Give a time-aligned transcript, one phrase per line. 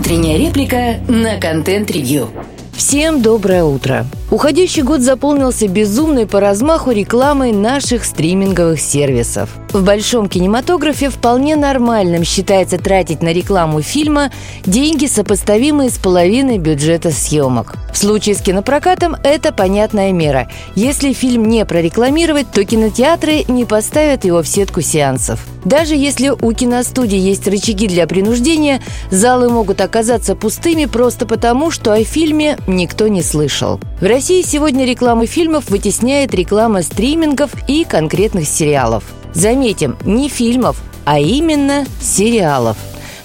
[0.00, 2.30] Утренняя реплика на контент-ревью.
[2.72, 4.06] Всем доброе утро!
[4.30, 9.50] Уходящий год заполнился безумной по размаху рекламой наших стриминговых сервисов.
[9.74, 14.30] В большом кинематографе вполне нормальным считается тратить на рекламу фильма
[14.64, 17.74] деньги, сопоставимые с половиной бюджета съемок.
[17.92, 20.48] В случае с кинопрокатом это понятная мера.
[20.74, 25.44] Если фильм не прорекламировать, то кинотеатры не поставят его в сетку сеансов.
[25.64, 28.80] Даже если у киностудии есть рычаги для принуждения,
[29.10, 33.80] залы могут оказаться пустыми просто потому, что о фильме никто не слышал.
[34.00, 39.04] В России сегодня реклама фильмов вытесняет реклама стримингов и конкретных сериалов.
[39.34, 42.76] Заметим, не фильмов, а именно сериалов.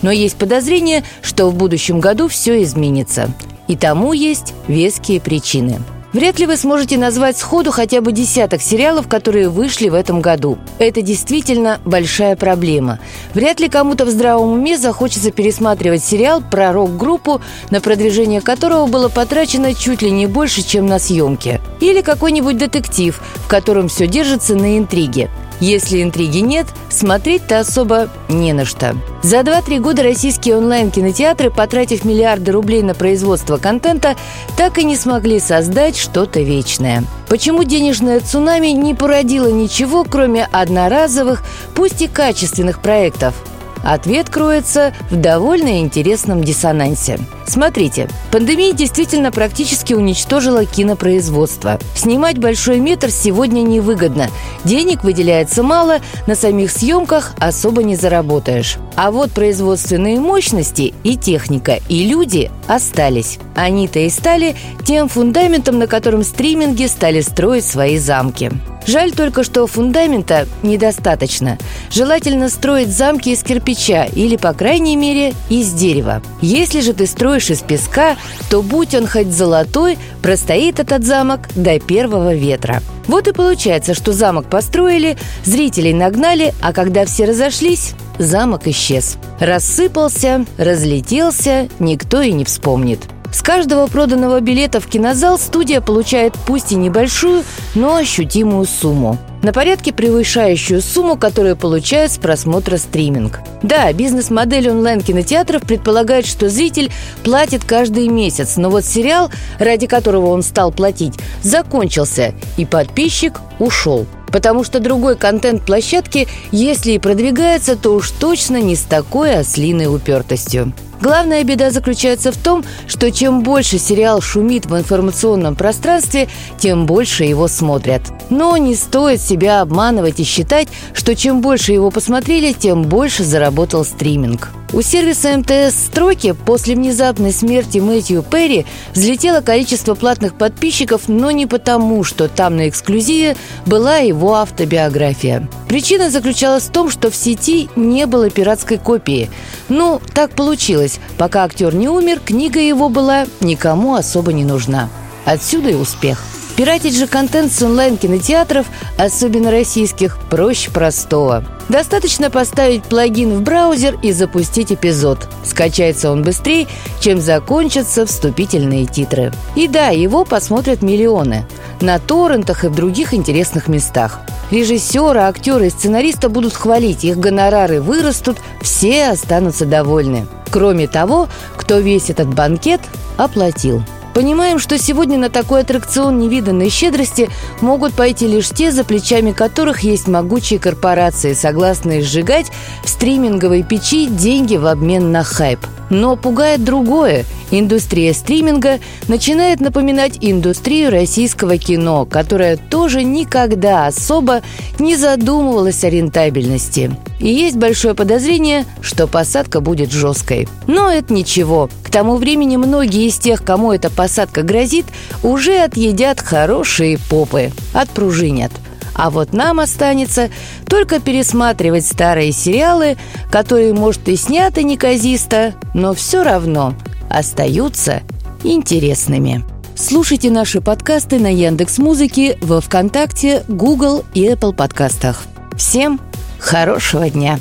[0.02, 3.34] Но есть подозрение, что в будущем году все изменится.
[3.68, 5.80] И тому есть веские причины–
[6.16, 10.58] Вряд ли вы сможете назвать сходу хотя бы десяток сериалов, которые вышли в этом году.
[10.80, 13.00] Это действительно большая проблема.
[13.34, 19.10] Вряд ли кому-то в здравом уме захочется пересматривать сериал про рок-группу, на продвижение которого было
[19.10, 21.60] потрачено чуть ли не больше, чем на съемки.
[21.82, 25.30] Или какой-нибудь детектив, в котором все держится на интриге.
[25.60, 28.96] Если интриги нет, смотреть-то особо не на что.
[29.24, 34.16] За 2-3 года российские онлайн-кинотеатры, потратив миллиарды рублей на производство контента,
[34.58, 37.04] так и не смогли создать что-то вечное.
[37.28, 43.34] Почему денежное цунами не породило ничего, кроме одноразовых, пусть и качественных проектов–
[43.86, 47.20] Ответ кроется в довольно интересном диссонансе.
[47.48, 51.80] Смотрите, пандемия действительно практически уничтожила кинопроизводство.
[51.96, 54.30] Снимать большой метр сегодня невыгодно.
[54.64, 58.78] Денег выделяется мало, на самих съемках особо не заработаешь.
[58.96, 63.38] А вот производственные мощности и техника, и люди остались.
[63.56, 68.52] Они-то и стали тем фундаментом, на котором стриминги стали строить свои замки.
[68.86, 71.58] Жаль только, что фундамента недостаточно.
[71.92, 76.22] Желательно строить замки из кирпича или, по крайней мере, из дерева.
[76.42, 78.16] Если же ты строишь из песка,
[78.50, 82.82] то будь он хоть золотой, простоит этот замок до первого ветра.
[83.08, 89.18] Вот и получается, что замок построили, зрителей нагнали, а когда все разошлись, замок исчез.
[89.40, 93.02] Рассыпался, разлетелся, никто и не вспомнит.
[93.36, 97.44] С каждого проданного билета в кинозал студия получает пусть и небольшую,
[97.76, 99.18] но ощутимую сумму.
[99.44, 103.42] На порядке превышающую сумму, которую получает с просмотра стриминг.
[103.62, 106.94] Да, бизнес-модель онлайн-кинотеатров предполагает, что зритель
[107.26, 109.30] платит каждый месяц, но вот сериал,
[109.60, 114.06] ради которого он стал платить, закончился, и подписчик ушел.
[114.28, 119.94] Потому что другой контент площадки, если и продвигается, то уж точно не с такой ослиной
[119.94, 120.72] упертостью.
[121.02, 127.24] Главная беда заключается в том, что чем больше сериал шумит в информационном пространстве, тем больше
[127.24, 128.02] его смотрят.
[128.30, 133.86] Но не стоит себя обманывать и считать, что чем больше его посмотрели, тем больше заработал
[133.86, 134.50] стриминг.
[134.74, 141.46] У сервиса МТС «Строки» после внезапной смерти Мэтью Перри взлетело количество платных подписчиков, но не
[141.46, 145.48] потому, что там на эксклюзиве была его автобиография.
[145.70, 149.30] Причина заключалась в том, что в сети не было пиратской копии.
[149.70, 150.85] Ну, так получилось.
[151.18, 154.90] Пока актер не умер, книга его была никому особо не нужна.
[155.26, 156.24] Отсюда и успех–
[156.56, 158.66] Пиратить же контент с онлайн-кинотеатров,
[158.98, 161.44] особенно российских, проще простого.
[161.68, 165.28] Достаточно поставить плагин в браузер и запустить эпизод.
[165.44, 166.68] Скачается он быстрее,
[167.02, 169.34] чем закончатся вступительные титры.
[169.56, 171.46] И да, его посмотрят миллионы.
[171.82, 174.22] На торрентах и в других интересных местах.
[174.50, 180.26] Режиссера, актеры и сценариста будут хвалить, их гонорары вырастут, все останутся довольны.
[180.56, 181.28] Кроме того,
[181.58, 182.80] кто весь этот банкет
[183.18, 183.84] оплатил.
[184.14, 187.30] Понимаем, что сегодня на такой аттракцион невиданной щедрости
[187.60, 192.54] могут пойти лишь те, за плечами которых есть могучие корпорации, согласные сжигать
[192.86, 195.60] в стриминговой печи деньги в обмен на хайп.
[195.90, 197.26] Но пугает другое.
[197.52, 198.80] Индустрия стриминга
[199.10, 204.42] начинает напоминать индустрию российского кино, которая тоже никогда особо
[204.80, 206.96] не задумывалась о рентабельности.
[207.20, 210.48] И есть большое подозрение, что посадка будет жесткой.
[210.68, 211.70] Но это ничего.
[211.84, 214.86] К тому времени многие из тех, кому эта посадка грозит,
[215.24, 218.52] уже отъедят хорошие попы, отпружинят.
[218.94, 220.30] А вот нам останется
[220.68, 222.98] только пересматривать старые сериалы,
[223.30, 226.74] которые, может, и сняты неказисто, но все равно
[227.10, 228.02] остаются
[228.44, 229.44] интересными.
[229.76, 235.24] Слушайте наши подкасты на Яндекс Музыке, во ВКонтакте, Google и Apple подкастах.
[235.58, 236.00] Всем
[236.46, 237.40] хорошего дня!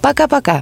[0.00, 0.52] Пока-пока!